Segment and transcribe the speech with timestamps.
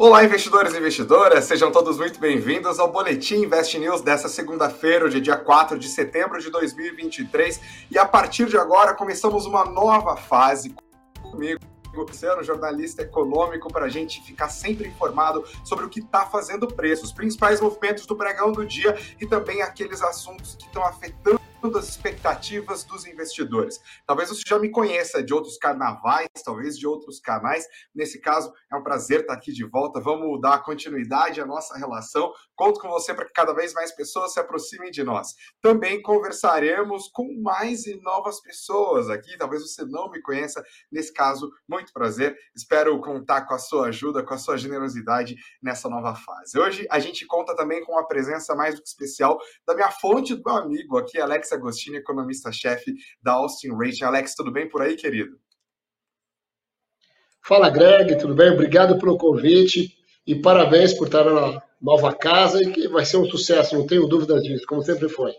[0.00, 5.18] Olá, investidores e investidoras, sejam todos muito bem-vindos ao Boletim Invest News dessa segunda-feira, hoje
[5.18, 7.60] é dia 4 de setembro de 2023.
[7.90, 10.74] E a partir de agora começamos uma nova fase
[11.20, 11.60] comigo.
[12.12, 17.04] Sendo jornalista econômico para a gente ficar sempre informado sobre o que está fazendo preço,
[17.04, 21.88] os principais movimentos do pregão do dia e também aqueles assuntos que estão afetando das
[21.88, 23.80] expectativas dos investidores.
[24.06, 27.66] Talvez você já me conheça de outros carnavais, talvez de outros canais.
[27.94, 30.00] Nesse caso, é um prazer estar aqui de volta.
[30.00, 32.32] Vamos dar continuidade à nossa relação.
[32.54, 35.34] Conto com você para que cada vez mais pessoas se aproximem de nós.
[35.60, 39.36] Também conversaremos com mais e novas pessoas aqui.
[39.36, 40.62] Talvez você não me conheça.
[40.90, 42.36] Nesse caso, muito prazer.
[42.54, 46.58] Espero contar com a sua ajuda, com a sua generosidade nessa nova fase.
[46.58, 50.34] Hoje a gente conta também com a presença mais do que especial da minha fonte,
[50.34, 54.04] do meu amigo aqui, Alex Alex Agostini, economista-chefe da Austin Rating.
[54.04, 55.38] Alex, tudo bem por aí, querido?
[57.42, 58.50] Fala, Greg, tudo bem?
[58.50, 63.24] Obrigado pelo convite e parabéns por estar na nova casa e que vai ser um
[63.24, 65.32] sucesso, não tenho dúvida disso, como sempre foi.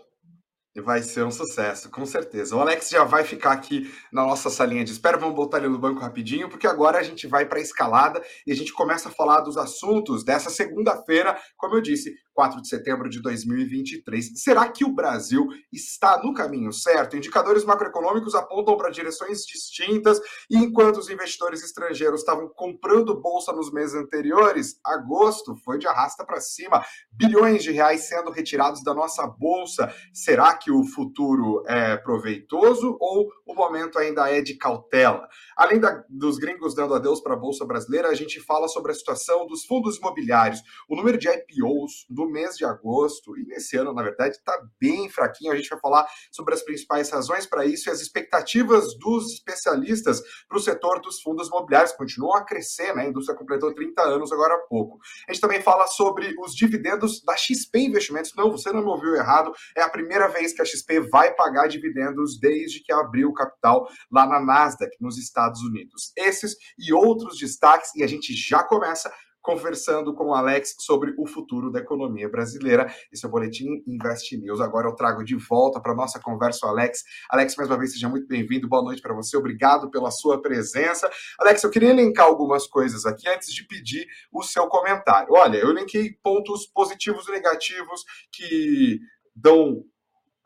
[0.80, 2.56] Vai ser um sucesso, com certeza.
[2.56, 5.18] O Alex já vai ficar aqui na nossa salinha de espera.
[5.18, 8.52] Vamos botar ele no banco rapidinho, porque agora a gente vai para a escalada e
[8.52, 13.10] a gente começa a falar dos assuntos dessa segunda-feira, como eu disse, 4 de setembro
[13.10, 14.40] de 2023.
[14.40, 17.18] Será que o Brasil está no caminho certo?
[17.18, 20.18] Indicadores macroeconômicos apontam para direções distintas
[20.50, 26.24] e enquanto os investidores estrangeiros estavam comprando bolsa nos meses anteriores, agosto foi de arrasta
[26.24, 29.94] para cima, bilhões de reais sendo retirados da nossa bolsa.
[30.14, 35.28] Será o futuro é proveitoso ou o momento ainda é de cautela?
[35.56, 38.94] Além da, dos gringos dando adeus para a bolsa brasileira, a gente fala sobre a
[38.94, 40.60] situação dos fundos imobiliários.
[40.88, 45.08] O número de IPOs do mês de agosto, e nesse ano, na verdade, está bem
[45.08, 45.52] fraquinho.
[45.52, 50.22] A gente vai falar sobre as principais razões para isso e as expectativas dos especialistas
[50.48, 51.92] para o setor dos fundos imobiliários.
[51.92, 53.02] Continuam a crescer, né?
[53.02, 54.98] A indústria completou 30 anos agora há pouco.
[55.28, 58.32] A gente também fala sobre os dividendos da XP Investimentos.
[58.36, 59.52] Não, você não me ouviu errado.
[59.76, 63.88] É a primeira vez que a XP vai pagar dividendos desde que abriu o capital
[64.10, 66.12] lá na Nasdaq, nos Estados Unidos.
[66.16, 71.26] Esses e outros destaques, e a gente já começa conversando com o Alex sobre o
[71.26, 72.86] futuro da economia brasileira.
[73.12, 74.60] Esse é o Boletim Invest News.
[74.60, 77.02] Agora eu trago de volta para a nossa conversa o Alex.
[77.28, 78.68] Alex, mais uma vez, seja muito bem-vindo.
[78.68, 79.36] Boa noite para você.
[79.36, 81.10] Obrigado pela sua presença.
[81.40, 85.34] Alex, eu queria elencar algumas coisas aqui antes de pedir o seu comentário.
[85.34, 89.00] Olha, eu elenquei pontos positivos e negativos que
[89.34, 89.84] dão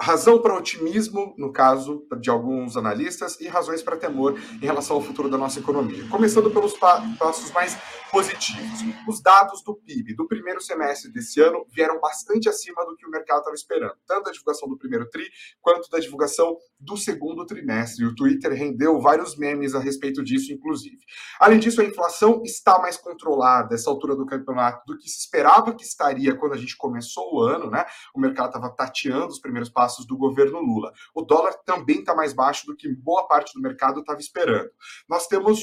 [0.00, 5.02] razão para otimismo, no caso de alguns analistas, e razões para temor em relação ao
[5.02, 6.06] futuro da nossa economia.
[6.08, 7.78] Começando pelos passos mais
[8.10, 8.80] positivos.
[9.08, 13.10] Os dados do PIB do primeiro semestre desse ano vieram bastante acima do que o
[13.10, 15.24] mercado estava esperando, tanto da divulgação do primeiro TRI
[15.60, 18.04] quanto da divulgação do segundo trimestre.
[18.04, 20.98] O Twitter rendeu vários memes a respeito disso, inclusive.
[21.40, 25.74] Além disso, a inflação está mais controlada essa altura do campeonato do que se esperava
[25.74, 27.84] que estaria quando a gente começou o ano, né?
[28.14, 30.92] O mercado estava tateando os primeiros passos do governo Lula.
[31.14, 34.70] O dólar também está mais baixo do que boa parte do mercado estava esperando.
[35.08, 35.60] Nós temos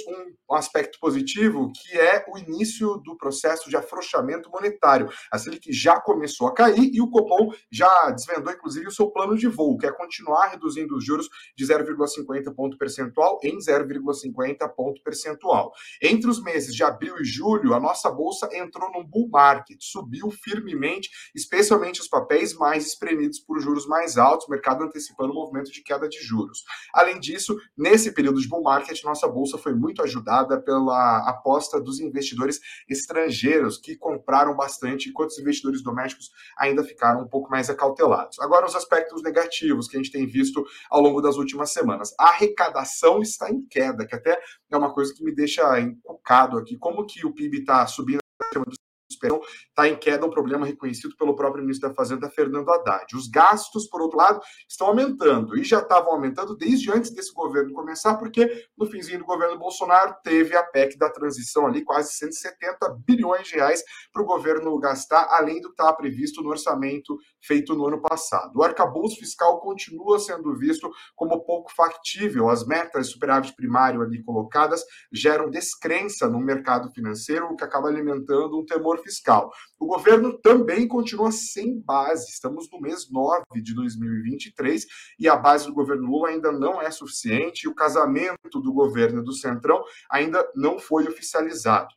[0.50, 5.09] um aspecto positivo que é o início do processo de afrouxamento monetário.
[5.31, 9.38] A Selic já começou a cair e o Copom já desvendou, inclusive, o seu plano
[9.38, 15.01] de voo, que é continuar reduzindo os juros de 0,50 ponto percentual em 0,50 ponto
[15.03, 15.72] percentual.
[16.01, 20.29] Entre os meses de abril e julho, a nossa bolsa entrou num bull market, subiu
[20.29, 25.72] firmemente, especialmente os papéis mais espremidos por juros mais altos, o mercado antecipando o movimento
[25.72, 26.63] de queda de juros.
[26.94, 32.00] Além disso, nesse período de bull market, nossa bolsa foi muito ajudada pela aposta dos
[32.00, 32.59] investidores
[32.90, 38.40] estrangeiros que compraram bastante, enquanto os investidores domésticos ainda ficaram um pouco mais acautelados.
[38.40, 42.13] Agora, os aspectos negativos que a gente tem visto ao longo das últimas semanas.
[42.19, 44.40] A arrecadação está em queda, que até
[44.72, 46.78] é uma coisa que me deixa encucado aqui.
[46.78, 48.78] Como que o PIB está subindo acima dos
[49.13, 53.16] esperam, está em queda, um problema reconhecido pelo próprio ministro da Fazenda, Fernando Haddad.
[53.16, 57.73] Os gastos, por outro lado, estão aumentando e já estavam aumentando desde antes desse governo
[57.73, 62.97] começar, porque no finzinho do governo Bolsonaro teve a PEC da transição ali, quase 170
[63.05, 67.76] bilhões de reais para o governo gastar, além do que estava previsto no orçamento feito
[67.76, 68.52] no ano passado.
[68.55, 72.49] O arcabouço fiscal continua sendo visto como pouco factível.
[72.49, 77.87] As metas de superávit primário ali colocadas geram descrença no mercado financeiro, o que acaba
[77.87, 79.52] alimentando um temor fiscal.
[79.79, 82.32] O governo também continua sem base.
[82.32, 84.85] Estamos no mês 9 de 2023
[85.20, 89.23] e a base do governo Lula ainda não é suficiente e o casamento do governo
[89.23, 91.90] do Centrão ainda não foi oficializado.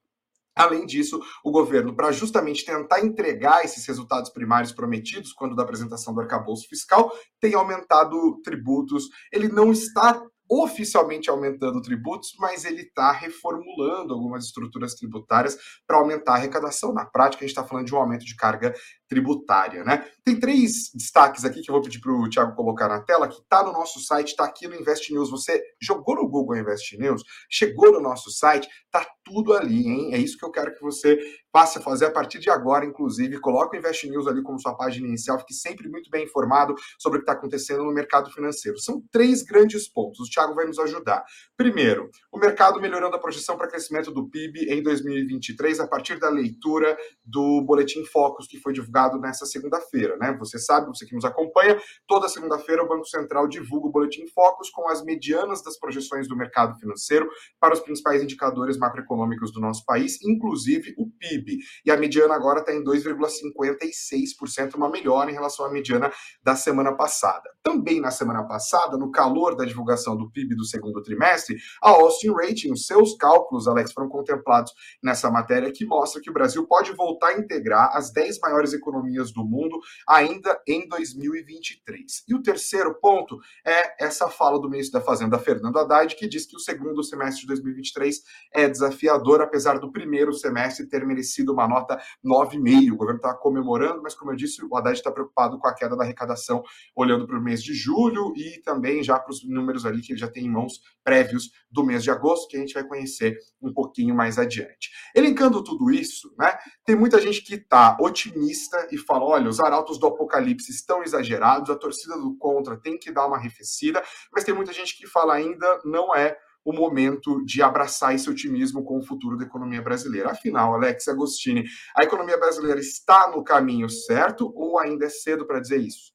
[0.56, 6.14] Além disso, o governo, para justamente tentar entregar esses resultados primários prometidos quando da apresentação
[6.14, 9.04] do arcabouço fiscal, tem aumentado tributos.
[9.30, 15.56] Ele não está oficialmente aumentando tributos, mas ele está reformulando algumas estruturas tributárias
[15.86, 16.92] para aumentar a arrecadação.
[16.92, 18.74] Na prática, a gente está falando de um aumento de carga
[19.08, 20.04] tributária, né?
[20.24, 23.40] Tem três destaques aqui que eu vou pedir para o Thiago colocar na tela, que
[23.40, 25.30] está no nosso site, está aqui no Invest News.
[25.30, 30.14] Você jogou no Google Invest News, chegou no nosso site, tá tudo ali, hein?
[30.14, 31.16] É isso que eu quero que você
[31.52, 33.40] passe a fazer a partir de agora, inclusive.
[33.40, 37.18] Coloque o Invest News ali como sua página inicial, fique sempre muito bem informado sobre
[37.18, 38.78] o que está acontecendo no mercado financeiro.
[38.78, 40.20] São três grandes pontos.
[40.20, 41.24] O Thiago vai nos ajudar.
[41.56, 46.28] Primeiro, o mercado melhorando a projeção para crescimento do PIB em 2023 a partir da
[46.28, 50.34] leitura do Boletim Focus, que foi divulgado nessa segunda-feira, né?
[50.38, 54.70] Você sabe, você que nos acompanha, toda segunda-feira o Banco Central divulga o Boletim Focus
[54.70, 57.28] com as medianas das projeções do mercado financeiro
[57.60, 61.58] para os principais indicadores macroeconômicos do nosso país, inclusive o PIB.
[61.84, 66.10] E a mediana agora está em 2,56%, uma melhora em relação à mediana
[66.42, 67.50] da semana passada.
[67.62, 72.30] Também na semana passada, no calor da divulgação do PIB do segundo trimestre, a Austin
[72.30, 74.72] Rating, os seus cálculos, Alex, foram contemplados
[75.02, 78.85] nessa matéria que mostra que o Brasil pode voltar a integrar as 10 maiores economias
[79.32, 82.24] do mundo ainda em 2023.
[82.28, 86.46] E o terceiro ponto é essa fala do ministro da Fazenda, Fernando Haddad, que diz
[86.46, 88.22] que o segundo semestre de 2023
[88.54, 92.92] é desafiador, apesar do primeiro semestre ter merecido uma nota 9,5.
[92.92, 95.96] O governo está comemorando, mas como eu disse, o Haddad está preocupado com a queda
[95.96, 96.62] da arrecadação,
[96.94, 100.20] olhando para o mês de julho e também já para os números ali que ele
[100.20, 103.72] já tem em mãos prévios do mês de agosto, que a gente vai conhecer um
[103.72, 104.90] pouquinho mais adiante.
[105.14, 109.98] Elencando tudo isso, né, tem muita gente que está otimista e fala: olha, os arautos
[109.98, 114.02] do apocalipse estão exagerados, a torcida do contra tem que dar uma arrefecida,
[114.32, 116.36] mas tem muita gente que fala ainda não é
[116.66, 120.32] o momento de abraçar esse otimismo com o futuro da economia brasileira.
[120.32, 121.64] Afinal, Alex Agostini,
[121.96, 126.12] a economia brasileira está no caminho certo ou ainda é cedo para dizer isso?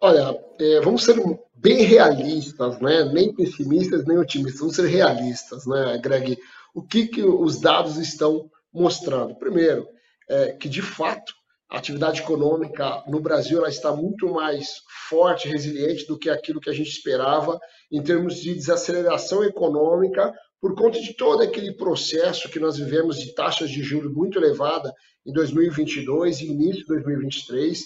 [0.00, 1.16] Olha, é, vamos ser
[1.54, 3.04] bem realistas, né?
[3.12, 4.60] Nem pessimistas, nem otimistas.
[4.60, 6.38] Vamos ser realistas, né, Greg?
[6.74, 9.36] O que, que os dados estão mostrando?
[9.36, 9.86] Primeiro,
[10.28, 11.32] é, que de fato
[11.70, 16.70] a atividade econômica no Brasil ela está muito mais forte, resiliente do que aquilo que
[16.70, 17.58] a gente esperava
[17.92, 23.34] em termos de desaceleração econômica por conta de todo aquele processo que nós vivemos de
[23.34, 24.92] taxas de juros muito elevada
[25.26, 27.84] em 2022 e início de 2023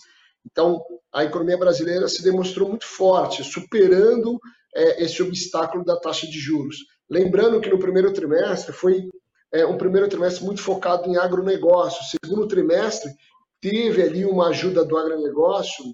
[0.51, 0.83] então,
[1.13, 4.39] a economia brasileira se demonstrou muito forte, superando
[4.75, 6.77] é, esse obstáculo da taxa de juros.
[7.09, 9.09] Lembrando que no primeiro trimestre foi
[9.53, 12.03] é, um primeiro trimestre muito focado em agronegócio.
[12.25, 13.13] Segundo trimestre,
[13.61, 15.85] teve ali uma ajuda do agronegócio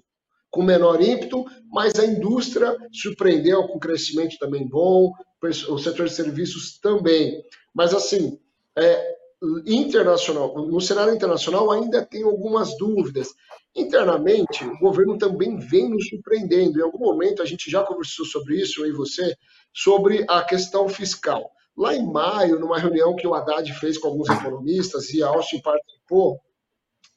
[0.49, 5.11] com menor ímpeto, mas a indústria surpreendeu com crescimento também bom,
[5.69, 7.43] o setor de serviços também.
[7.73, 8.39] Mas, assim,
[8.77, 9.15] é,
[9.65, 13.29] internacional, no cenário internacional ainda tem algumas dúvidas.
[13.75, 16.79] Internamente, o governo também vem nos surpreendendo.
[16.79, 19.35] Em algum momento a gente já conversou sobre isso, eu e você,
[19.73, 21.51] sobre a questão fiscal.
[21.79, 25.61] Lá em maio, numa reunião que o Haddad fez com alguns economistas e a Austin
[25.61, 26.37] participou,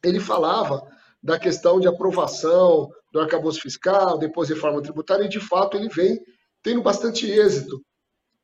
[0.05, 0.81] ele falava
[1.21, 6.17] da questão de aprovação do arcabouço fiscal, depois reforma tributária, e de fato ele vem
[6.63, 7.83] tendo bastante êxito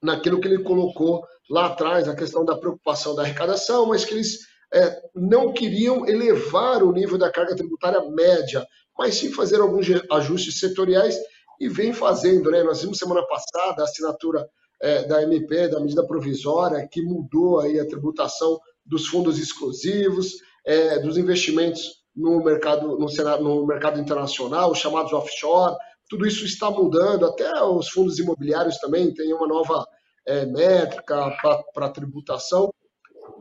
[0.03, 4.41] naquilo que ele colocou lá atrás, a questão da preocupação da arrecadação, mas que eles
[4.75, 8.67] é, não queriam elevar o nível da carga tributária média,
[8.99, 11.17] mas sim fazer alguns ajustes setoriais
[11.61, 12.50] e vem fazendo.
[12.50, 12.65] Né?
[12.65, 14.44] Nós vimos semana passada a assinatura
[14.81, 20.99] é, da MP, da medida provisória, que mudou aí a tributação dos fundos exclusivos, é,
[20.99, 23.06] dos investimentos no mercado, no,
[23.41, 25.77] no mercado internacional, os chamados offshore,
[26.08, 29.87] tudo isso está mudando, até os fundos imobiliários também têm uma nova
[30.27, 31.37] é, métrica
[31.73, 32.73] para tributação.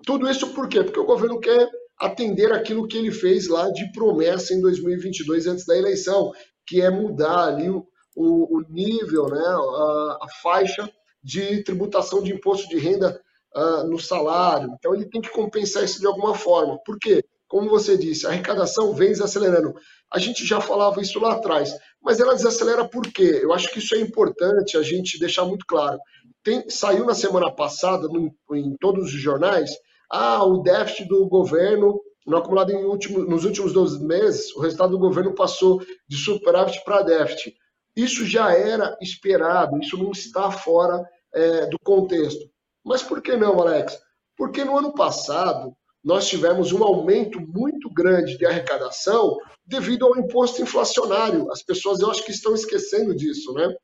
[0.06, 0.84] Tudo isso por quê?
[0.84, 1.68] Porque o governo quer
[2.00, 6.32] atender aquilo que ele fez lá de promessa em 2022, antes da eleição,
[6.66, 10.90] que é mudar ali o, o, o nível, né, a, a, faixa
[11.28, 13.22] de tributação de imposto de renda
[13.54, 14.74] uh, no salário.
[14.80, 16.80] Então, ele tem que compensar isso de alguma forma.
[16.86, 17.22] Por quê?
[17.50, 19.76] Como você disse, a arrecadação vem desacelerando.
[20.14, 23.42] A gente já falava isso lá atrás, mas ela desacelera por quê?
[23.44, 26.00] Eu acho que isso é importante a gente deixar muito claro.
[26.42, 29.72] Tem, saiu na semana passada, no, em todos os jornais,
[30.10, 35.00] ah, o déficit do governo, no acumulado último, nos últimos 12 meses, o resultado do
[35.00, 37.54] governo passou de superávit para déficit.
[37.98, 42.50] Isso já era esperado, isso não está fora é, do contexto.
[42.84, 43.98] Mas por que não, Alex?
[44.36, 50.62] Porque no ano passado nós tivemos um aumento muito grande de arrecadação devido ao imposto
[50.62, 51.52] inflacionário.
[51.52, 53.76] As pessoas, eu acho que estão esquecendo disso, né?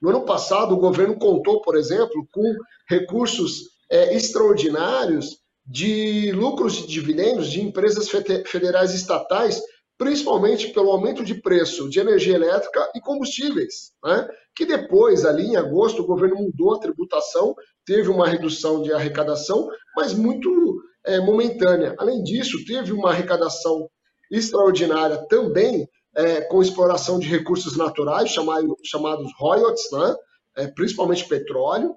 [0.00, 2.54] No ano passado, o governo contou, por exemplo, com
[2.88, 8.08] recursos é, extraordinários de lucros de dividendos de empresas
[8.46, 9.60] federais estatais
[9.98, 14.28] principalmente pelo aumento de preço de energia elétrica e combustíveis, né?
[14.54, 19.68] que depois, ali em agosto, o governo mudou a tributação, teve uma redução de arrecadação,
[19.96, 21.96] mas muito é, momentânea.
[21.98, 23.90] Além disso, teve uma arrecadação
[24.30, 30.16] extraordinária também é, com exploração de recursos naturais, chamado, chamados royalties, né?
[30.56, 31.94] É, principalmente petróleo,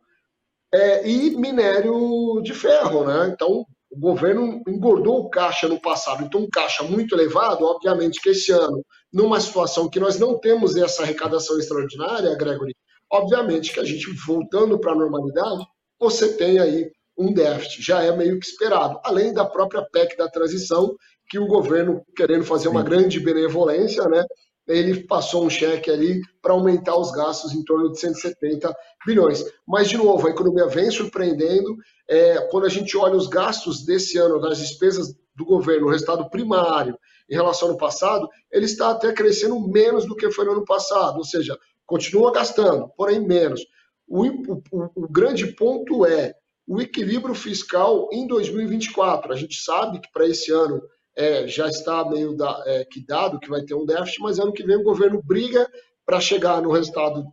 [0.73, 3.05] é, e minério de ferro.
[3.05, 3.31] Né?
[3.33, 8.29] Então, o governo engordou o caixa no passado, então um caixa muito elevado, obviamente que
[8.29, 12.73] esse ano, numa situação que nós não temos essa arrecadação extraordinária, Gregory,
[13.11, 15.65] obviamente que a gente voltando para a normalidade,
[15.99, 20.29] você tem aí um déficit, já é meio que esperado, além da própria PEC da
[20.29, 20.95] transição,
[21.29, 24.23] que o governo, querendo fazer uma grande benevolência, né,
[24.71, 28.73] ele passou um cheque ali para aumentar os gastos em torno de 170
[29.05, 29.43] bilhões.
[29.67, 31.75] Mas, de novo, a economia vem surpreendendo.
[32.09, 36.29] É, quando a gente olha os gastos desse ano, das despesas do governo, o resultado
[36.29, 36.97] primário,
[37.29, 40.65] em relação ao ano passado, ele está até crescendo menos do que foi no ano
[40.65, 43.61] passado, ou seja, continua gastando, porém menos.
[44.07, 44.61] O, o,
[44.95, 46.33] o grande ponto é
[46.67, 49.31] o equilíbrio fiscal em 2024.
[49.31, 50.81] A gente sabe que para esse ano
[51.15, 54.53] é, já está meio da, é, que dado que vai ter um déficit, mas ano
[54.53, 55.67] que vem o governo briga
[56.05, 57.25] para chegar no resultado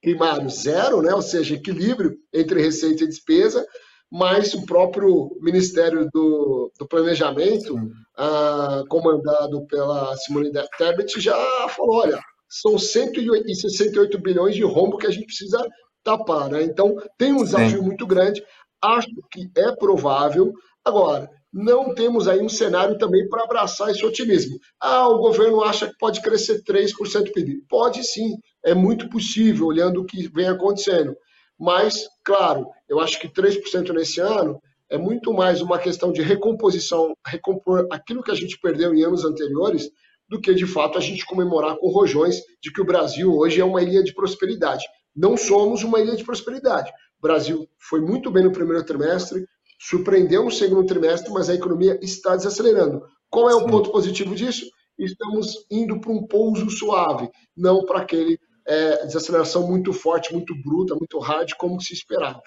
[0.00, 1.14] primário zero, né?
[1.14, 3.64] ou seja, equilíbrio entre receita e despesa,
[4.10, 7.74] mas o próprio Ministério do, do Planejamento,
[8.16, 11.34] ah, comandado pela Simone Tebet, já
[11.70, 15.66] falou, olha, são 168 bilhões de rombo que a gente precisa
[16.04, 16.50] tapar.
[16.50, 16.62] Né?
[16.64, 17.86] Então, tem um desafio Sim.
[17.86, 18.44] muito grande,
[18.82, 20.52] acho que é provável.
[20.84, 24.58] Agora, não temos aí um cenário também para abraçar esse otimismo.
[24.80, 27.64] Ah, o governo acha que pode crescer 3% do PIB.
[27.68, 31.14] Pode sim, é muito possível, olhando o que vem acontecendo.
[31.58, 37.14] Mas, claro, eu acho que 3% nesse ano é muito mais uma questão de recomposição,
[37.26, 39.90] recompor aquilo que a gente perdeu em anos anteriores,
[40.28, 43.64] do que de fato a gente comemorar com rojões de que o Brasil hoje é
[43.64, 44.84] uma ilha de prosperidade.
[45.14, 46.90] Não somos uma ilha de prosperidade.
[47.18, 49.46] O Brasil foi muito bem no primeiro trimestre,
[49.82, 53.02] surpreendeu no segundo trimestre, mas a economia está desacelerando.
[53.28, 53.66] Qual é o Sim.
[53.66, 54.64] ponto positivo disso?
[54.96, 60.94] Estamos indo para um pouso suave, não para aquele é, desaceleração muito forte, muito bruta,
[60.94, 62.40] muito hard, como se esperava.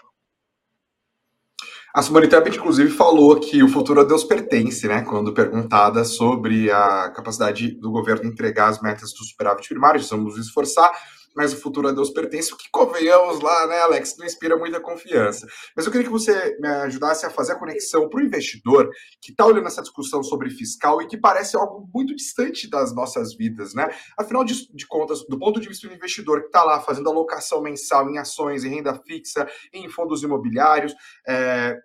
[1.94, 5.02] A Simone Tebet, inclusive, falou que o futuro a Deus pertence, né?
[5.02, 10.46] Quando perguntada sobre a capacidade do governo entregar as metas do superávit primário, precisamos nos
[10.46, 10.92] esforçar
[11.36, 14.80] mas o futuro a Deus pertence, o que convenhamos lá, né, Alex, não inspira muita
[14.80, 15.46] confiança.
[15.76, 18.90] Mas eu queria que você me ajudasse a fazer a conexão para o investidor
[19.22, 23.36] que está olhando essa discussão sobre fiscal e que parece algo muito distante das nossas
[23.36, 23.90] vidas, né?
[24.18, 27.62] Afinal de, de contas, do ponto de vista do investidor que está lá fazendo alocação
[27.62, 30.94] mensal em ações, em renda fixa, em fundos imobiliários,
[31.28, 31.78] é,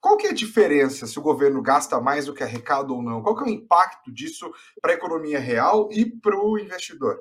[0.00, 3.22] qual que é a diferença se o governo gasta mais do que arrecada ou não?
[3.22, 7.20] Qual que é o impacto disso para a economia real e para o investidor?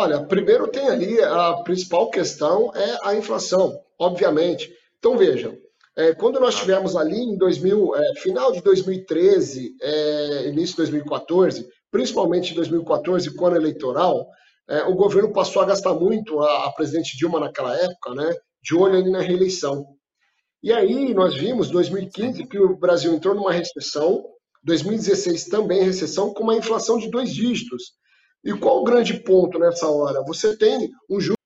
[0.00, 4.72] Olha, primeiro tem ali a principal questão é a inflação, obviamente.
[4.96, 5.58] Então vejam,
[5.96, 11.66] é, quando nós tivemos ali em 2000, é, final de 2013, é, início de 2014,
[11.90, 14.28] principalmente em 2014, com ano eleitoral,
[14.68, 18.76] é, o governo passou a gastar muito, a, a, presidente Dilma naquela época, né, de
[18.76, 19.84] olho ali na reeleição.
[20.62, 24.24] E aí nós vimos, 2015, que o Brasil entrou numa recessão,
[24.62, 27.98] 2016 também recessão, com uma inflação de dois dígitos.
[28.44, 30.22] E qual o grande ponto nessa hora?
[30.24, 31.38] Você tem um juro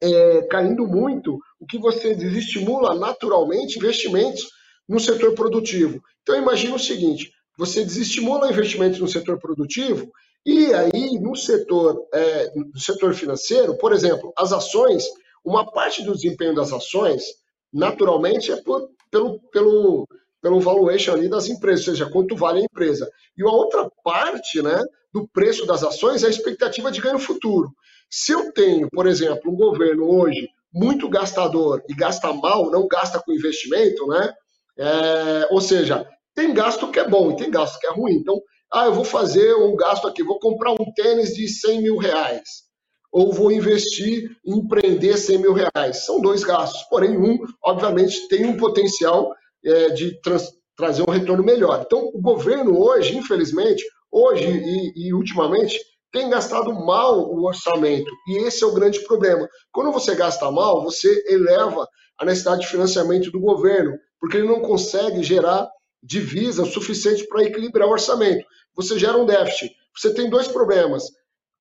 [0.00, 4.48] é, caindo muito, o que você desestimula naturalmente investimentos
[4.88, 6.00] no setor produtivo.
[6.22, 10.10] Então imagine o seguinte: você desestimula investimentos no setor produtivo
[10.46, 15.04] e aí no setor, é, no setor financeiro, por exemplo, as ações,
[15.44, 17.24] uma parte do desempenho das ações,
[17.72, 20.08] naturalmente, é por, pelo, pelo,
[20.40, 23.10] pelo valuation ali das empresas, ou seja, quanto vale a empresa.
[23.36, 24.82] E a outra parte, né,
[25.18, 27.70] do preço das ações é a expectativa de ganho futuro.
[28.10, 33.20] Se eu tenho, por exemplo, um governo hoje muito gastador e gasta mal, não gasta
[33.20, 34.32] com investimento, né?
[34.78, 38.14] É, ou seja, tem gasto que é bom e tem gasto que é ruim.
[38.14, 38.40] Então,
[38.72, 42.68] ah, eu vou fazer um gasto aqui, vou comprar um tênis de 100 mil reais.
[43.10, 46.04] Ou vou investir em empreender 100 mil reais.
[46.04, 49.32] São dois gastos, porém, um, obviamente, tem um potencial
[49.64, 51.82] é, de trans, trazer um retorno melhor.
[51.84, 55.78] Então, o governo hoje, infelizmente, hoje e, e ultimamente,
[56.12, 58.10] tem gastado mal o orçamento.
[58.28, 59.48] E esse é o grande problema.
[59.70, 61.86] Quando você gasta mal, você eleva
[62.18, 65.68] a necessidade de financiamento do governo, porque ele não consegue gerar
[66.02, 68.44] divisa suficiente para equilibrar o orçamento.
[68.74, 69.70] Você gera um déficit.
[69.96, 71.04] Você tem dois problemas.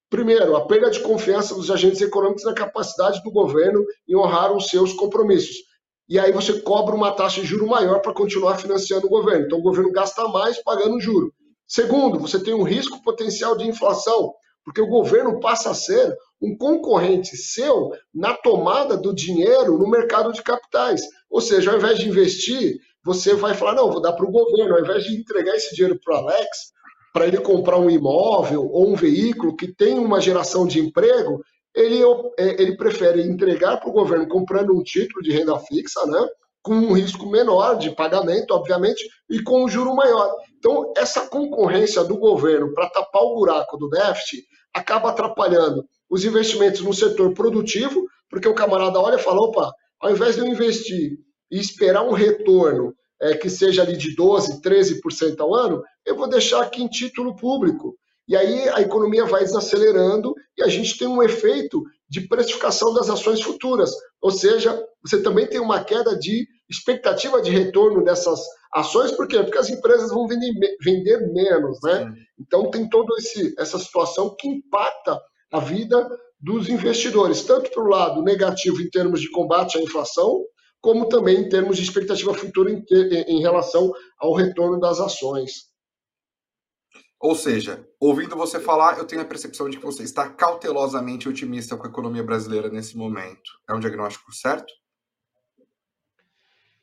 [0.09, 4.67] Primeiro, a perda de confiança dos agentes econômicos na capacidade do governo em honrar os
[4.67, 5.57] seus compromissos.
[6.09, 9.45] e aí você cobra uma taxa de juro maior para continuar financiando o governo.
[9.45, 11.33] Então o governo gasta mais pagando juro.
[11.67, 14.33] Segundo, você tem um risco potencial de inflação,
[14.63, 20.31] porque o governo passa a ser um concorrente seu na tomada do dinheiro no mercado
[20.31, 21.01] de capitais.
[21.29, 24.75] Ou seja, ao invés de investir, você vai falar: não, vou dar para o governo,
[24.75, 26.50] ao invés de entregar esse dinheiro para o Alex,
[27.13, 31.41] para ele comprar um imóvel ou um veículo que tem uma geração de emprego,
[31.74, 32.01] ele,
[32.38, 36.27] é, ele prefere entregar para o governo comprando um título de renda fixa, né?
[36.67, 40.29] Com um risco menor de pagamento, obviamente, e com um juro maior.
[40.57, 44.43] Então, essa concorrência do governo para tapar o buraco do déficit
[44.74, 49.71] acaba atrapalhando os investimentos no setor produtivo, porque o camarada olha e fala: opa,
[50.01, 51.17] ao invés de eu investir
[51.50, 56.27] e esperar um retorno é, que seja ali de 12%, 13% ao ano, eu vou
[56.27, 57.95] deixar aqui em título público.
[58.27, 63.09] E aí a economia vai desacelerando e a gente tem um efeito de precificação das
[63.09, 63.91] ações futuras.
[64.21, 68.39] Ou seja, você também tem uma queda de expectativa de retorno dessas
[68.73, 69.41] ações, por quê?
[69.41, 72.11] Porque as empresas vão vender, vender menos, né?
[72.39, 73.13] Então tem toda
[73.57, 75.19] essa situação que impacta
[75.51, 76.07] a vida
[76.39, 80.43] dos investidores, tanto para o lado negativo em termos de combate à inflação,
[80.79, 82.83] como também em termos de expectativa futura em,
[83.27, 85.66] em relação ao retorno das ações.
[87.19, 91.75] Ou seja, ouvindo você falar, eu tenho a percepção de que você está cautelosamente otimista
[91.75, 93.59] com a economia brasileira nesse momento.
[93.67, 94.71] É um diagnóstico certo?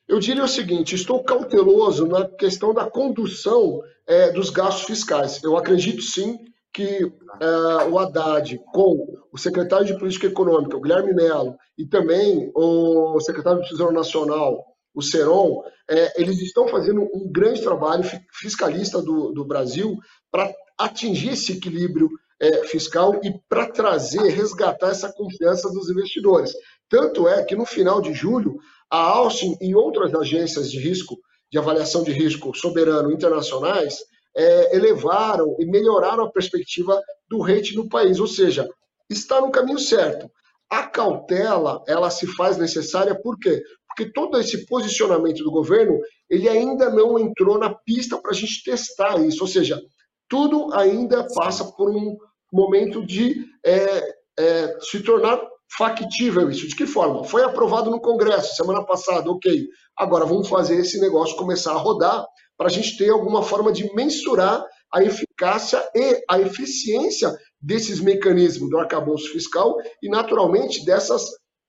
[0.08, 5.42] Eu diria o seguinte: estou cauteloso na questão da condução é, dos gastos fiscais.
[5.42, 6.38] Eu acredito sim
[6.72, 12.50] que uh, o Haddad, com o secretário de Política Econômica, o Guilherme Mello, e também
[12.52, 19.02] o secretário do Tesouro Nacional, o Seron, é, eles estão fazendo um grande trabalho fiscalista
[19.02, 19.98] do, do Brasil
[20.30, 22.08] para atingir esse equilíbrio
[22.40, 26.52] é, fiscal e para trazer, resgatar essa confiança dos investidores.
[26.88, 28.56] Tanto é que no final de julho,
[28.90, 31.16] a Austin e outras agências de risco,
[31.50, 33.98] de avaliação de risco soberano internacionais,
[34.36, 38.68] é, elevaram e melhoraram a perspectiva do rate no país, ou seja,
[39.08, 40.30] está no caminho certo.
[40.70, 43.62] A cautela, ela se faz necessária por quê?
[43.94, 48.64] Porque todo esse posicionamento do governo, ele ainda não entrou na pista para a gente
[48.64, 49.80] testar isso, ou seja,
[50.28, 52.16] tudo ainda passa por um
[52.52, 55.40] momento de é, é, se tornar
[55.76, 56.66] factível isso.
[56.66, 57.24] De que forma?
[57.24, 59.66] Foi aprovado no Congresso semana passada, ok.
[59.96, 62.24] Agora vamos fazer esse negócio começar a rodar
[62.56, 68.70] para a gente ter alguma forma de mensurar a eficácia e a eficiência desses mecanismos
[68.70, 71.24] do arcabouço fiscal e, naturalmente, dessas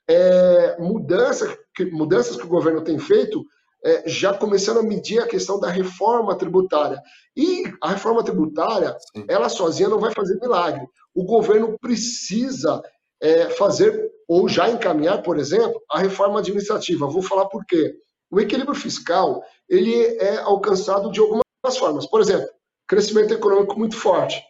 [0.08, 3.44] é, mudanças, que, mudanças que o governo tem feito,
[3.84, 7.00] é, já começando a medir a questão da reforma tributária.
[7.38, 9.26] E a reforma tributária, Sim.
[9.28, 10.88] ela sozinha não vai fazer milagre.
[11.14, 12.82] O governo precisa
[13.22, 17.08] é, fazer, ou já encaminhar, por exemplo, a reforma administrativa.
[17.08, 17.96] Vou falar por quê.
[18.32, 21.44] O equilíbrio fiscal ele é alcançado de algumas
[21.78, 22.08] formas.
[22.08, 22.48] Por exemplo,
[22.88, 24.44] crescimento econômico muito forte.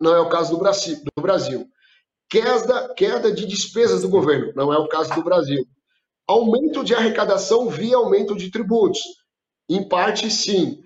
[0.00, 0.98] Não é o caso do Brasil.
[1.16, 1.66] Do Brasil.
[2.30, 4.52] Queda, queda de despesas do governo.
[4.54, 5.64] Não é o caso do Brasil.
[6.28, 9.00] Aumento de arrecadação via aumento de tributos.
[9.68, 10.78] Em parte, sim.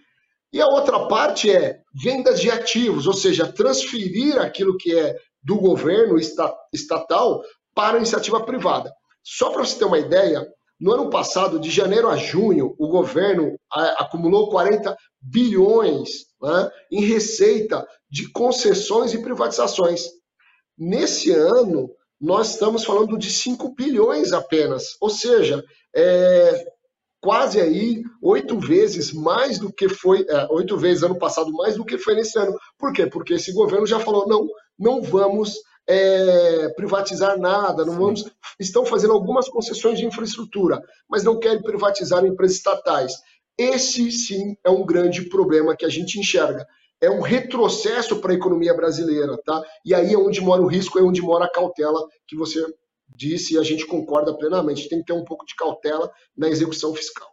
[0.53, 5.57] E a outra parte é vendas de ativos, ou seja, transferir aquilo que é do
[5.57, 6.17] governo
[6.73, 7.43] estatal
[7.75, 8.91] para a iniciativa privada.
[9.23, 10.47] Só para você ter uma ideia,
[10.81, 13.57] no ano passado, de janeiro a junho, o governo
[13.99, 20.09] acumulou 40 bilhões né, em receita de concessões e privatizações.
[20.77, 25.63] Nesse ano, nós estamos falando de 5 bilhões apenas, ou seja,
[25.95, 26.67] é,
[27.21, 31.85] quase aí oito vezes mais do que foi, é, oito vezes ano passado mais do
[31.85, 32.55] que foi nesse ano.
[32.79, 33.07] Por quê?
[33.07, 34.47] Porque esse governo já falou, não,
[34.79, 35.55] não vamos
[35.87, 38.25] é, privatizar nada, não vamos.
[38.59, 43.15] Estão fazendo algumas concessões de infraestrutura, mas não querem privatizar empresas estatais.
[43.57, 46.67] Esse sim é um grande problema que a gente enxerga.
[47.05, 49.62] É um retrocesso para a economia brasileira, tá?
[49.85, 52.64] E aí é onde mora o risco, é onde mora a cautela que você
[53.14, 54.88] disse e a gente concorda plenamente.
[54.88, 57.29] Tem que ter um pouco de cautela na execução fiscal.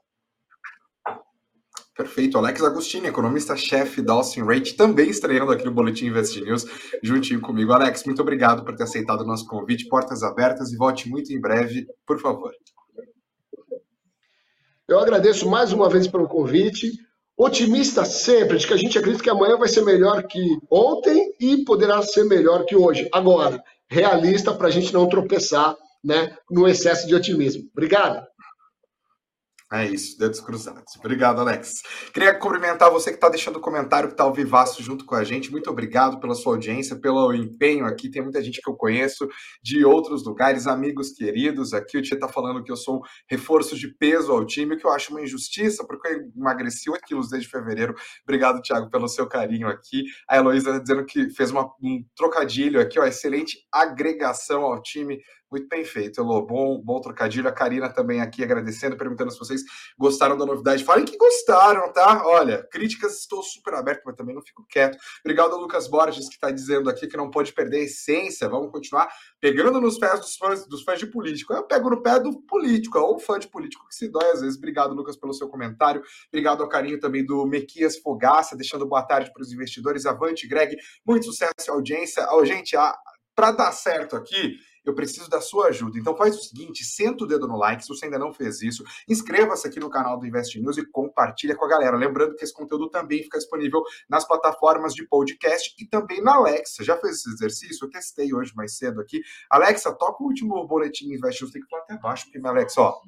[1.95, 2.37] Perfeito.
[2.37, 6.65] Alex Agostini, economista-chefe da Austin Rate, também estreando aqui no Boletim Invest News,
[7.03, 7.71] juntinho comigo.
[7.71, 9.87] Alex, muito obrigado por ter aceitado o nosso convite.
[9.87, 12.51] Portas abertas e volte muito em breve, por favor.
[14.87, 16.91] Eu agradeço mais uma vez pelo convite.
[17.37, 21.63] Otimista sempre, de que a gente acredita que amanhã vai ser melhor que ontem e
[21.63, 23.09] poderá ser melhor que hoje.
[23.11, 27.63] Agora, realista para a gente não tropeçar né, no excesso de otimismo.
[27.73, 28.25] Obrigado.
[29.73, 30.97] É isso, dedos cruzados.
[30.99, 31.81] Obrigado, Alex.
[32.13, 35.49] Queria cumprimentar você que está deixando comentário, que está ao vivaço junto com a gente.
[35.49, 38.09] Muito obrigado pela sua audiência, pelo empenho aqui.
[38.09, 39.29] Tem muita gente que eu conheço
[39.63, 41.73] de outros lugares, amigos queridos.
[41.73, 44.77] Aqui o Tia está falando que eu sou um reforço de peso ao time, o
[44.77, 47.95] que eu acho uma injustiça, porque eu emagreci 8 quilos desde fevereiro.
[48.23, 50.03] Obrigado, Thiago, pelo seu carinho aqui.
[50.27, 55.21] A Heloísa dizendo que fez uma, um trocadilho aqui, ó, excelente agregação ao time.
[55.51, 56.45] Muito bem feito, Elô.
[56.45, 57.49] Bom, bom trocadilho.
[57.49, 59.61] A Karina também aqui agradecendo, perguntando se vocês
[59.99, 60.85] gostaram da novidade.
[60.85, 62.25] Falem que gostaram, tá?
[62.25, 64.97] Olha, críticas estou super aberto, mas também não fico quieto.
[65.19, 68.47] Obrigado ao Lucas Borges, que está dizendo aqui que não pode perder a essência.
[68.47, 69.09] Vamos continuar
[69.41, 71.53] pegando nos pés dos fãs, dos fãs de político.
[71.53, 74.57] Eu pego no pé do político, ou fã de político que se dói às vezes.
[74.57, 76.01] Obrigado, Lucas, pelo seu comentário.
[76.29, 80.05] Obrigado ao carinho também do Mequias Fogaça, deixando boa tarde para os investidores.
[80.05, 80.77] Avante, Greg.
[81.05, 82.25] Muito sucesso e audiência.
[82.31, 82.73] Oh, gente,
[83.35, 85.97] para dar certo aqui eu preciso da sua ajuda.
[85.97, 88.83] Então faz o seguinte, senta o dedo no like se você ainda não fez isso,
[89.07, 91.95] inscreva-se aqui no canal do Invest News e compartilha com a galera.
[91.95, 96.83] Lembrando que esse conteúdo também fica disponível nas plataformas de podcast e também na Alexa.
[96.83, 97.85] Já fez esse exercício?
[97.85, 99.21] Eu testei hoje mais cedo aqui.
[99.49, 102.81] Alexa, toca o último boletim Invest News, tem que falar até baixo, porque minha Alexa,
[102.81, 103.01] ó.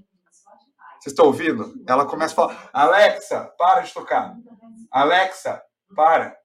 [1.04, 1.74] Vocês estão ouvindo?
[1.86, 4.38] Ela começa a falar: Alexa, para de tocar.
[4.90, 5.62] Alexa,
[5.94, 6.38] para.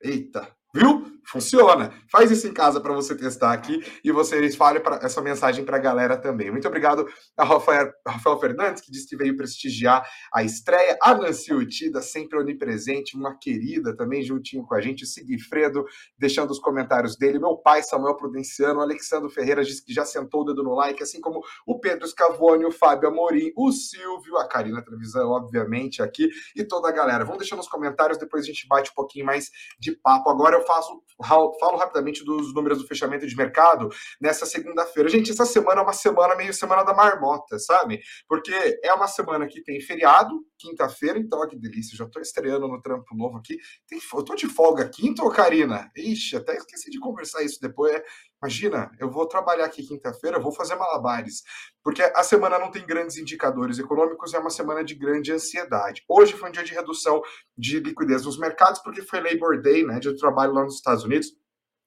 [0.00, 1.12] Eita, viu?
[1.24, 1.92] funciona.
[2.10, 5.76] Faz isso em casa para você testar aqui e você espalhe pra, essa mensagem para
[5.76, 6.50] a galera também.
[6.50, 7.06] Muito obrigado
[7.36, 10.98] a Rafael, Rafael, Fernandes, que disse que veio prestigiar a estreia.
[11.00, 15.04] A Nancy Utida, sempre onipresente, uma querida também, juntinho com a gente.
[15.04, 15.84] O Sigfredo,
[16.18, 17.38] deixando os comentários dele.
[17.38, 18.80] Meu pai, Samuel Prudenciano.
[18.80, 22.06] O Alexandre Ferreira disse que já sentou o dedo no like, assim como o Pedro
[22.06, 27.24] Scavone, o Fábio Amorim, o Silvio, a Karina Trevisan, obviamente, aqui, e toda a galera.
[27.24, 30.30] Vamos deixar nos comentários, depois a gente bate um pouquinho mais de papo.
[30.30, 33.88] Agora eu faço falo rapidamente dos números do fechamento de mercado
[34.20, 35.08] nessa segunda-feira.
[35.08, 38.00] Gente, essa semana é uma semana meio semana da marmota, sabe?
[38.28, 42.80] Porque é uma semana que tem feriado, quinta-feira, então, que delícia, já tô estreando no
[42.80, 43.56] trampo novo aqui.
[43.86, 45.90] Tem, eu tô de folga quinta, ô Karina?
[45.96, 47.92] Ixi, até esqueci de conversar isso depois.
[47.92, 48.04] É,
[48.42, 51.44] imagina, eu vou trabalhar aqui quinta-feira, vou fazer malabares.
[51.82, 56.02] Porque a semana não tem grandes indicadores econômicos, é uma semana de grande ansiedade.
[56.08, 57.22] Hoje foi um dia de redução
[57.56, 61.28] de liquidez nos mercados, porque foi Labor Day, né, de trabalho lá nos Estados Unidos.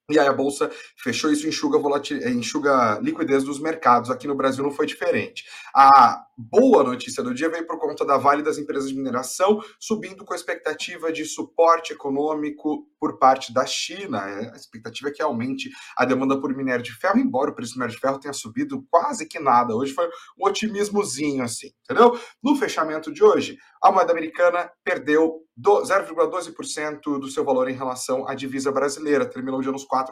[0.08, 2.18] E aí a bolsa fechou, isso enxuga, volatil...
[2.30, 4.12] enxuga liquidez dos mercados.
[4.12, 5.44] Aqui no Brasil não foi diferente.
[5.76, 10.24] A boa notícia do dia veio por conta da Vale das empresas de mineração, subindo
[10.24, 14.18] com a expectativa de suporte econômico por parte da China.
[14.28, 17.74] É, a expectativa é que aumente a demanda por minério de ferro, embora o preço
[17.74, 19.76] do minério de ferro tenha subido quase que nada.
[19.76, 20.08] Hoje foi
[20.40, 22.20] um otimismozinho assim, entendeu?
[22.42, 28.34] No fechamento de hoje, a moeda americana perdeu 0,12% do seu valor em relação à
[28.34, 30.04] divisa brasileira, terminou de uns R$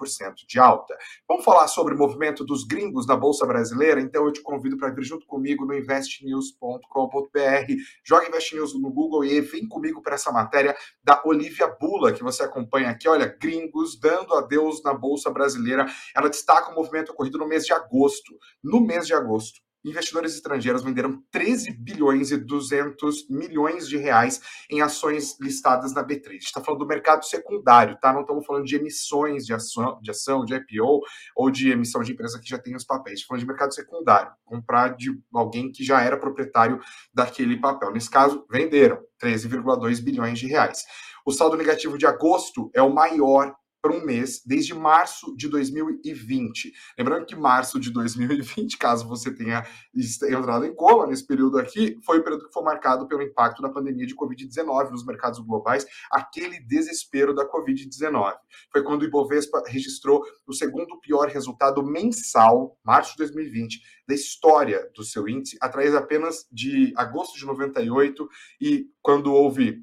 [0.49, 0.97] de alta.
[1.29, 4.01] Vamos falar sobre o movimento dos gringos na Bolsa Brasileira?
[4.01, 7.75] Então eu te convido para vir junto comigo no investnews.com.br.
[8.05, 10.75] Joga Invest News no Google e vem comigo para essa matéria
[11.05, 13.09] da Olivia Bula, que você acompanha aqui.
[13.09, 15.87] Olha, gringos dando adeus na Bolsa Brasileira.
[16.17, 18.35] Ela destaca o movimento ocorrido no mês de agosto.
[18.63, 24.41] No mês de agosto, investidores estrangeiros venderam 13 bilhões e 200 milhões de reais
[24.71, 26.27] em ações listadas na B3.
[26.27, 28.13] A gente está falando do mercado secundário, tá?
[28.13, 31.01] Não estamos falando de emissões de ação, de ação, de IPO
[31.35, 33.21] ou de emissão de empresa que já tem os papéis.
[33.21, 36.81] Estamos falando de mercado secundário, comprar de alguém que já era proprietário
[37.13, 37.93] daquele papel.
[37.93, 40.85] Nesse caso, venderam 13,2 bilhões de reais.
[41.25, 46.73] O saldo negativo de agosto é o maior para um mês desde março de 2020.
[46.99, 52.19] Lembrando que março de 2020, caso você tenha entrado em coma nesse período aqui, foi
[52.19, 56.61] o período que foi marcado pelo impacto da pandemia de Covid-19 nos mercados globais, aquele
[56.61, 58.35] desespero da Covid-19.
[58.73, 64.91] Foi quando o Ibovespa registrou o segundo pior resultado mensal, março de 2020, da história
[64.95, 68.29] do seu índice, atrás apenas de agosto de 98
[68.61, 69.83] e quando houve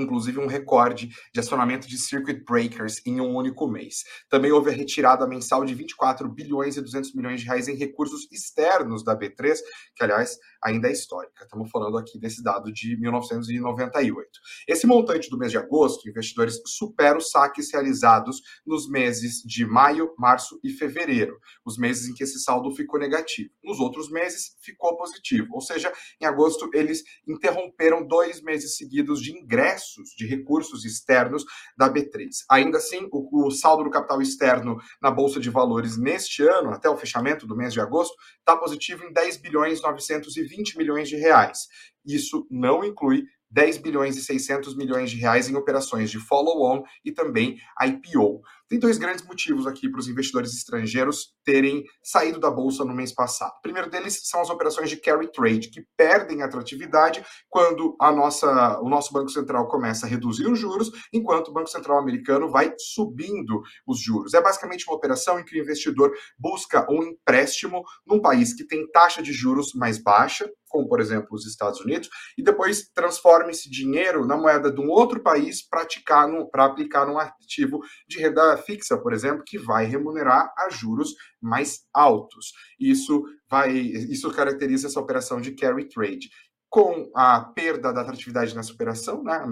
[0.00, 4.04] inclusive um recorde de acionamento de circuit breakers em um único mês.
[4.28, 8.30] Também houve a retirada mensal de 24 bilhões e 200 milhões de reais em recursos
[8.32, 9.58] externos da B3,
[9.94, 11.44] que aliás ainda é histórica.
[11.44, 14.28] Estamos falando aqui desse dado de 1998.
[14.68, 20.14] Esse montante do mês de agosto, investidores supera os saques realizados nos meses de maio,
[20.18, 23.50] março e fevereiro, os meses em que esse saldo ficou negativo.
[23.62, 29.32] Nos outros meses ficou positivo, ou seja, em agosto eles interromperam dois meses seguidos de
[30.16, 31.44] de recursos externos
[31.76, 32.28] da B3.
[32.50, 36.88] Ainda assim, o, o saldo do capital externo na Bolsa de Valores neste ano, até
[36.88, 41.68] o fechamento do mês de agosto, está positivo em 10 bilhões 920 milhões de reais.
[42.04, 47.10] Isso não inclui 10 bilhões e 600 milhões de reais em operações de follow-on e
[47.10, 48.42] também IPO.
[48.70, 53.12] Tem dois grandes motivos aqui para os investidores estrangeiros terem saído da bolsa no mês
[53.12, 53.50] passado.
[53.58, 58.78] O primeiro deles são as operações de carry trade, que perdem atratividade quando a nossa,
[58.80, 62.72] o nosso Banco Central começa a reduzir os juros, enquanto o Banco Central americano vai
[62.78, 64.34] subindo os juros.
[64.34, 68.88] É basicamente uma operação em que o investidor busca um empréstimo num país que tem
[68.92, 73.68] taxa de juros mais baixa, como por exemplo os Estados Unidos, e depois transforma esse
[73.68, 75.84] dinheiro na moeda de um outro país para
[76.64, 82.52] aplicar num ativo de renda fixa, por exemplo, que vai remunerar a juros mais altos.
[82.78, 86.28] Isso vai, isso caracteriza essa operação de carry trade
[86.70, 89.44] com a perda da atratividade nessa operação, né,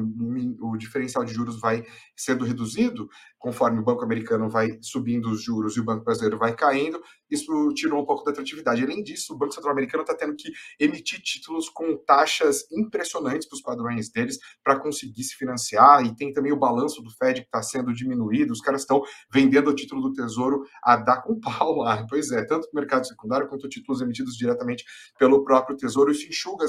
[0.60, 1.84] o diferencial de juros vai
[2.16, 6.54] sendo reduzido conforme o banco americano vai subindo os juros e o banco brasileiro vai
[6.54, 8.82] caindo, isso tirou um pouco da atratividade.
[8.82, 13.56] Além disso, o Banco Central americano está tendo que emitir títulos com taxas impressionantes para
[13.56, 17.46] os padrões deles para conseguir se financiar, e tem também o balanço do Fed que
[17.46, 21.76] está sendo diminuído, os caras estão vendendo o título do Tesouro a dar com pau
[21.78, 22.06] lá.
[22.08, 24.84] Pois é, tanto no mercado secundário quanto títulos emitidos diretamente
[25.18, 26.66] pelo próprio Tesouro, isso enxuga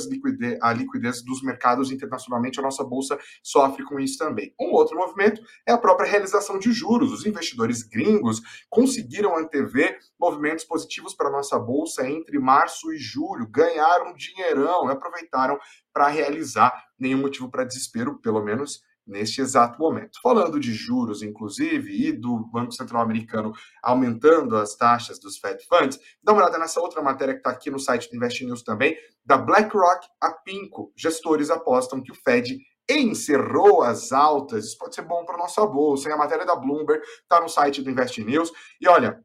[0.62, 4.54] a liquidez dos mercados internacionalmente, a nossa bolsa sofre com isso também.
[4.60, 7.12] Um outro movimento é a própria realização de juros.
[7.12, 14.14] Os investidores gringos conseguiram antever movimentos positivos para nossa bolsa entre março e julho, ganharam
[14.16, 15.58] dinheirão e aproveitaram
[15.94, 16.72] para realizar.
[16.98, 20.20] Nenhum motivo para desespero, pelo menos neste exato momento.
[20.22, 26.00] Falando de juros, inclusive, e do Banco Central Americano aumentando as taxas dos Fed Funds,
[26.24, 28.96] dá uma olhada nessa outra matéria que está aqui no site do Invest News também,
[29.26, 30.94] da BlackRock a Pinco.
[30.96, 32.58] Gestores apostam que o Fed
[32.90, 34.66] encerrou as altas.
[34.66, 36.12] Isso pode ser bom para nossa bolsa.
[36.14, 38.52] A matéria da Bloomberg está no site do Invest News.
[38.80, 39.24] E olha,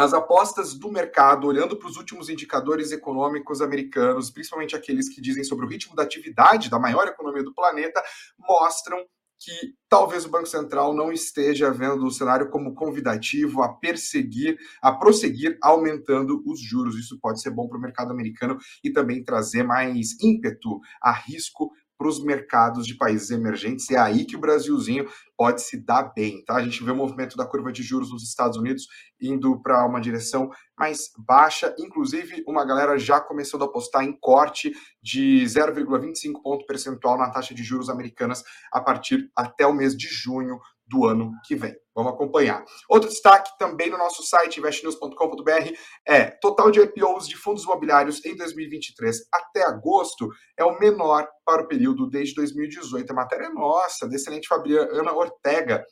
[0.00, 5.44] as apostas do mercado, olhando para os últimos indicadores econômicos americanos, principalmente aqueles que dizem
[5.44, 8.02] sobre o ritmo da atividade da maior economia do planeta,
[8.38, 8.96] mostram
[9.38, 14.90] que talvez o Banco Central não esteja vendo o cenário como convidativo a perseguir, a
[14.90, 16.96] prosseguir aumentando os juros.
[16.96, 21.70] Isso pode ser bom para o mercado americano e também trazer mais ímpeto a risco
[22.00, 23.90] para os mercados de países emergentes.
[23.90, 26.54] É aí que o Brasilzinho pode se dar bem, tá?
[26.54, 28.86] A gente vê o movimento da curva de juros nos Estados Unidos
[29.20, 34.72] indo para uma direção mais baixa, inclusive uma galera já começou a apostar em corte
[35.02, 40.08] de 0,25 ponto percentual na taxa de juros americanas a partir até o mês de
[40.08, 40.58] junho
[40.90, 41.74] do ano que vem.
[41.94, 42.64] Vamos acompanhar.
[42.88, 45.72] Outro destaque também no nosso site investnews.com.br
[46.06, 51.62] é total de IPOs de fundos imobiliários em 2023 até agosto é o menor para
[51.62, 53.10] o período desde 2018.
[53.10, 55.84] A matéria é nossa, da excelente Fabiana Ortega,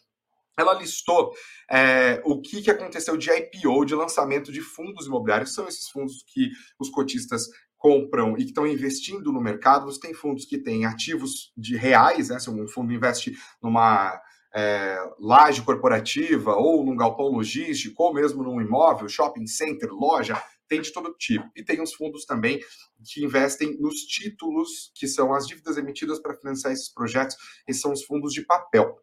[0.58, 1.32] ela listou
[1.70, 6.24] é, o que, que aconteceu de IPO, de lançamento de fundos imobiliários, são esses fundos
[6.26, 9.86] que os cotistas compram e que estão investindo no mercado.
[9.86, 12.40] Você tem fundos que têm ativos de reais, né?
[12.40, 13.32] Se um fundo investe
[13.62, 14.20] numa
[14.54, 20.80] é, laje corporativa, ou num galpão logístico, ou mesmo num imóvel, shopping center, loja, tem
[20.80, 21.48] de todo tipo.
[21.56, 22.60] E tem os fundos também
[23.04, 27.92] que investem nos títulos, que são as dívidas emitidas para financiar esses projetos, esses são
[27.92, 28.98] os fundos de papel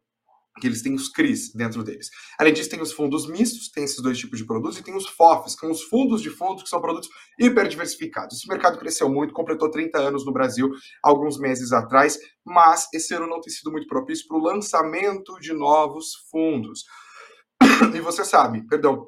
[0.60, 2.10] que eles têm os CRIs dentro deles.
[2.40, 5.08] Além disso, tem os fundos mistos, tem esses dois tipos de produtos, e tem os
[5.08, 8.38] FOFs, que são os fundos de fundos, que são produtos hiperdiversificados.
[8.38, 10.70] Esse mercado cresceu muito, completou 30 anos no Brasil
[11.04, 15.54] alguns meses atrás, mas esse ano não tem sido muito propício para o lançamento de
[15.54, 16.84] novos fundos.
[17.96, 19.08] E você sabe, perdão,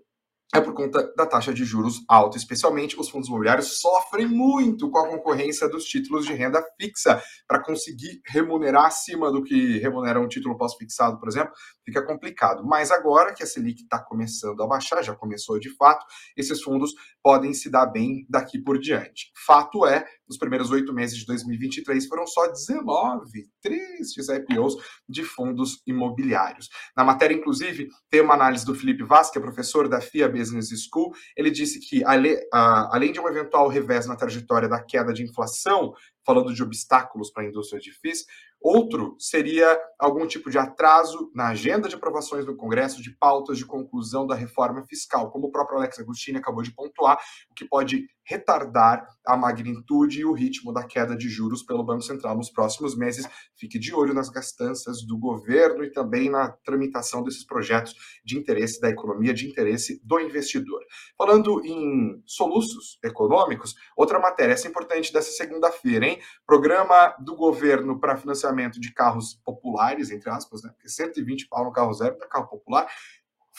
[0.54, 5.00] é por conta da taxa de juros alta, especialmente os fundos imobiliários sofrem muito com
[5.00, 10.28] a concorrência dos títulos de renda fixa para conseguir remunerar acima do que remunera um
[10.28, 11.52] título pós-fixado, por exemplo,
[11.86, 12.66] fica complicado.
[12.66, 16.06] Mas agora que a Selic está começando a baixar, já começou de fato,
[16.36, 19.32] esses fundos podem se dar bem daqui por diante.
[19.46, 24.76] Fato é, nos primeiros oito meses de 2023 foram só 19 tristes IPOs
[25.08, 26.70] de fundos imobiliários.
[26.96, 30.70] Na matéria, inclusive, tem uma análise do Felipe Vaz, que é professor da FIA Business
[30.90, 31.14] School.
[31.36, 35.94] Ele disse que, além de um eventual revés na trajetória da queda de inflação,
[36.28, 38.26] falando de obstáculos para a indústria de FIIs.
[38.60, 43.66] Outro seria algum tipo de atraso na agenda de aprovações do Congresso de pautas de
[43.66, 47.18] conclusão da reforma fiscal, como o próprio Alex Agostini acabou de pontuar,
[47.50, 52.02] o que pode retardar a magnitude e o ritmo da queda de juros pelo Banco
[52.02, 53.26] Central nos próximos meses.
[53.56, 58.82] Fique de olho nas gastanças do governo e também na tramitação desses projetos de interesse
[58.82, 60.82] da economia, de interesse do investidor.
[61.18, 66.17] Falando em soluços econômicos, outra matéria, essa é importante dessa segunda-feira, hein?
[66.46, 70.72] Programa do governo para financiamento de carros populares, entre aspas, né?
[70.74, 72.88] Porque 120 pau no carro zero para carro popular.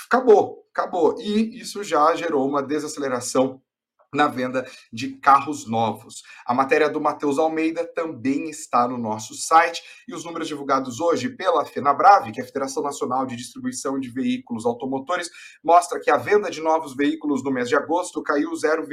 [0.07, 1.21] Acabou, acabou.
[1.21, 3.61] E isso já gerou uma desaceleração
[4.15, 6.23] na venda de carros novos.
[6.47, 11.29] A matéria do Matheus Almeida também está no nosso site e os números divulgados hoje
[11.29, 15.29] pela FenaBrave, que é a Federação Nacional de Distribuição de Veículos Automotores,
[15.63, 18.89] mostra que a venda de novos veículos no mês de agosto caiu 0,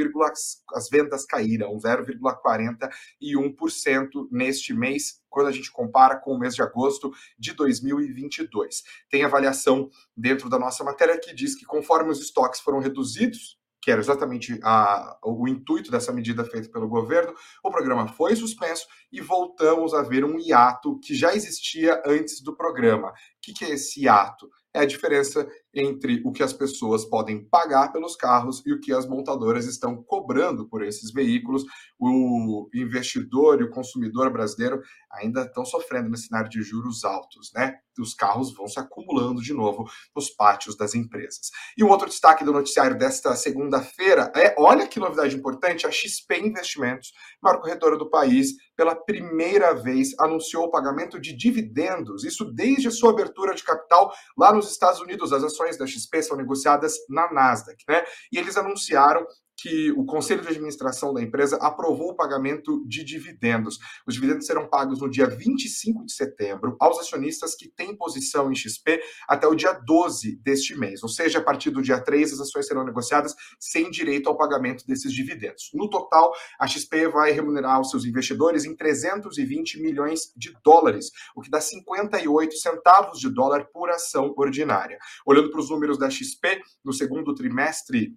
[0.73, 7.13] as vendas caíram 0,41% neste mês quando a gente compara com o mês de agosto
[7.37, 8.83] de 2022.
[9.09, 13.91] Tem avaliação dentro da nossa matéria que diz que conforme os estoques foram reduzidos que
[13.91, 19.21] era exatamente a, o intuito dessa medida feita pelo governo, o programa foi suspenso e
[19.21, 23.09] voltamos a ver um hiato que já existia antes do programa.
[23.09, 24.49] O que, que é esse hiato?
[24.75, 28.91] É a diferença entre o que as pessoas podem pagar pelos carros e o que
[28.91, 31.63] as montadoras estão cobrando por esses veículos.
[31.97, 37.77] O investidor e o consumidor brasileiro ainda estão sofrendo nesse cenário de juros altos, né?
[37.97, 41.49] Os carros vão se acumulando de novo nos pátios das empresas.
[41.77, 46.39] E um outro destaque do noticiário desta segunda-feira é: olha que novidade importante, a XP
[46.39, 52.87] Investimentos, maior corretora do país, pela primeira vez anunciou o pagamento de dividendos, isso desde
[52.87, 55.31] a sua abertura de capital lá nos Estados Unidos.
[55.31, 58.03] As ações da XP são negociadas na Nasdaq, né?
[58.31, 59.25] E eles anunciaram
[59.57, 63.79] que o Conselho de Administração da empresa aprovou o pagamento de dividendos.
[64.05, 68.55] Os dividendos serão pagos no dia 25 de setembro aos acionistas que têm posição em
[68.55, 71.01] XP até o dia 12 deste mês.
[71.03, 74.85] Ou seja, a partir do dia 3, as ações serão negociadas sem direito ao pagamento
[74.85, 75.69] desses dividendos.
[75.73, 81.41] No total, a XP vai remunerar os seus investidores em 320 milhões de dólares, o
[81.41, 84.97] que dá 58 centavos de dólar por ação ordinária.
[85.25, 88.15] Olhando para os números da XP, no segundo trimestre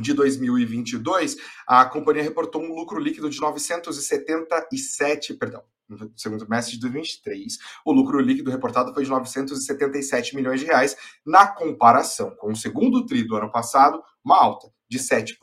[0.00, 6.80] de 2022, a companhia reportou um lucro líquido de 977, perdão, no segundo trimestre de
[6.80, 12.56] 2023, o lucro líquido reportado foi de 977 milhões de reais, na comparação com o
[12.56, 15.34] segundo tri do ano passado, uma alta de 7%.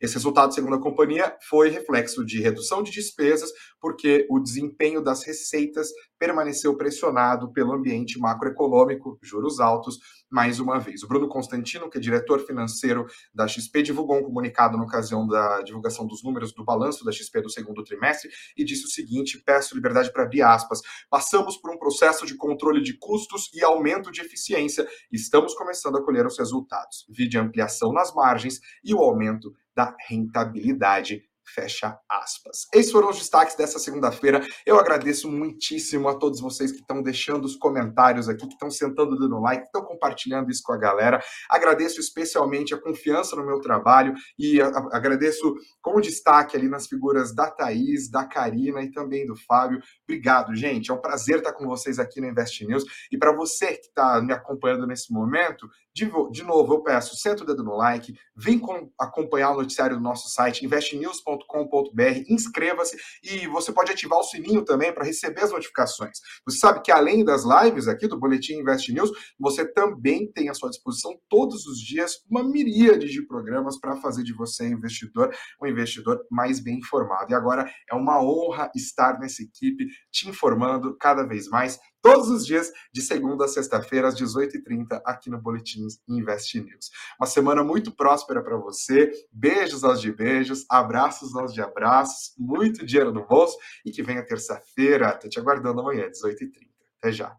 [0.00, 3.50] Esse resultado, segundo a companhia, foi reflexo de redução de despesas,
[3.86, 11.04] porque o desempenho das receitas permaneceu pressionado pelo ambiente macroeconômico, juros altos, mais uma vez.
[11.04, 15.62] O Bruno Constantino, que é diretor financeiro da XP, divulgou um comunicado na ocasião da
[15.62, 19.76] divulgação dos números do balanço da XP do segundo trimestre e disse o seguinte: peço
[19.76, 20.80] liberdade para abrir aspas.
[21.08, 24.84] Passamos por um processo de controle de custos e aumento de eficiência.
[25.12, 27.06] Estamos começando a colher os resultados.
[27.08, 32.66] Vide ampliação nas margens e o aumento da rentabilidade Fecha aspas.
[32.74, 34.44] Esses foram os destaques dessa segunda-feira.
[34.64, 39.16] Eu agradeço muitíssimo a todos vocês que estão deixando os comentários aqui, que estão sentando
[39.16, 41.22] dando like, que estão compartilhando isso com a galera.
[41.48, 47.50] Agradeço especialmente a confiança no meu trabalho e agradeço com destaque ali nas figuras da
[47.50, 49.80] Thaís, da Karina e também do Fábio.
[50.04, 50.90] Obrigado, gente.
[50.90, 52.84] É um prazer estar com vocês aqui no Invest News.
[53.10, 57.42] E para você que está me acompanhando nesse momento, de, de, novo, eu peço, senta
[57.42, 63.46] o dedo no like, vem com, acompanhar o noticiário do nosso site, investnews.com.br, inscreva-se e
[63.46, 66.18] você pode ativar o sininho também para receber as notificações.
[66.44, 70.54] Você sabe que além das lives aqui do Boletim Invest News, você também tem à
[70.54, 75.66] sua disposição todos os dias uma miríade de programas para fazer de você investidor um
[75.66, 77.32] investidor mais bem informado.
[77.32, 82.46] E agora é uma honra estar nessa equipe te informando cada vez mais todos os
[82.46, 86.90] dias, de segunda a sexta-feira, às 18h30, aqui no Boletim Invest News.
[87.18, 89.10] Uma semana muito próspera para você.
[89.32, 94.24] Beijos aos de beijos, abraços aos de abraços, muito dinheiro no bolso e que venha
[94.24, 95.10] terça-feira.
[95.10, 96.68] Estou te aguardando amanhã, 18h30.
[97.00, 97.36] Até já.